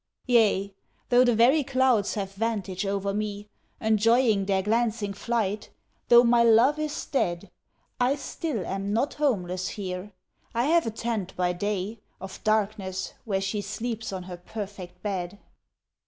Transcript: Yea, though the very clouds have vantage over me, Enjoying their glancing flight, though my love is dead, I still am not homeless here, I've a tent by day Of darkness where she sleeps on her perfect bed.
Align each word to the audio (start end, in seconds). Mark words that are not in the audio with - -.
Yea, 0.25 0.73
though 1.09 1.23
the 1.23 1.35
very 1.35 1.63
clouds 1.63 2.15
have 2.15 2.33
vantage 2.33 2.87
over 2.87 3.13
me, 3.13 3.47
Enjoying 3.79 4.45
their 4.47 4.63
glancing 4.63 5.13
flight, 5.13 5.69
though 6.07 6.23
my 6.23 6.41
love 6.41 6.79
is 6.79 7.05
dead, 7.05 7.51
I 7.99 8.15
still 8.15 8.65
am 8.65 8.93
not 8.93 9.13
homeless 9.13 9.67
here, 9.67 10.11
I've 10.55 10.87
a 10.87 10.89
tent 10.89 11.35
by 11.35 11.53
day 11.53 11.99
Of 12.19 12.43
darkness 12.43 13.13
where 13.25 13.41
she 13.41 13.61
sleeps 13.61 14.11
on 14.11 14.23
her 14.23 14.37
perfect 14.37 15.03
bed. 15.03 15.37